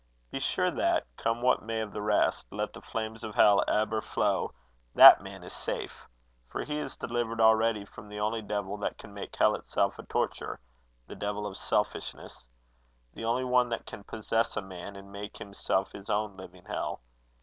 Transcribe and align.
Be 0.31 0.39
sure 0.39 0.71
that, 0.71 1.05
come 1.15 1.43
what 1.43 1.61
may 1.61 1.79
of 1.79 1.93
the 1.93 2.01
rest, 2.01 2.47
let 2.51 2.73
the 2.73 2.81
flames 2.81 3.23
of 3.23 3.35
hell 3.35 3.63
ebb 3.67 3.93
or 3.93 4.01
flow, 4.01 4.51
that 4.95 5.21
man 5.21 5.43
is 5.43 5.53
safe, 5.53 6.07
for 6.49 6.63
he 6.63 6.79
is 6.79 6.97
delivered 6.97 7.39
already 7.39 7.85
from 7.85 8.09
the 8.09 8.19
only 8.19 8.41
devil 8.41 8.77
that 8.77 8.97
can 8.97 9.13
make 9.13 9.35
hell 9.35 9.53
itself 9.53 9.99
a 9.99 10.03
torture, 10.07 10.59
the 11.05 11.13
devil 11.13 11.45
of 11.45 11.55
selfishness 11.55 12.43
the 13.13 13.25
only 13.25 13.45
one 13.45 13.69
that 13.69 13.85
can 13.85 14.03
possess 14.03 14.57
a 14.57 14.61
man 14.63 14.95
and 14.95 15.11
make 15.11 15.37
himself 15.37 15.91
his 15.91 16.09
own 16.09 16.35
living 16.35 16.65
hell. 16.65 17.01